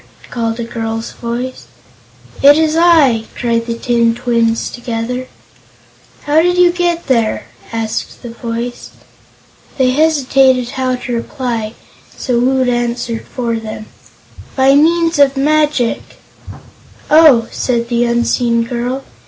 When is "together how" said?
4.71-6.41